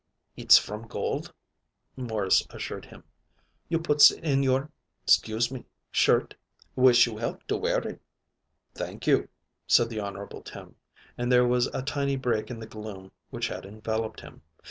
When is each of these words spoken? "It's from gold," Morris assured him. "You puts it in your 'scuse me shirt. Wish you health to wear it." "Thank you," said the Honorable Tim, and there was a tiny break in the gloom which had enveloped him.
"It's 0.35 0.57
from 0.57 0.87
gold," 0.87 1.31
Morris 1.95 2.47
assured 2.49 2.85
him. 2.85 3.03
"You 3.69 3.77
puts 3.77 4.09
it 4.09 4.23
in 4.23 4.41
your 4.41 4.71
'scuse 5.05 5.51
me 5.51 5.65
shirt. 5.91 6.33
Wish 6.75 7.05
you 7.05 7.17
health 7.19 7.45
to 7.49 7.55
wear 7.57 7.87
it." 7.87 8.01
"Thank 8.73 9.05
you," 9.05 9.29
said 9.67 9.89
the 9.89 9.99
Honorable 9.99 10.41
Tim, 10.41 10.75
and 11.19 11.31
there 11.31 11.45
was 11.45 11.67
a 11.67 11.83
tiny 11.83 12.15
break 12.15 12.49
in 12.49 12.57
the 12.59 12.65
gloom 12.65 13.11
which 13.29 13.49
had 13.49 13.63
enveloped 13.63 14.21
him. 14.21 14.41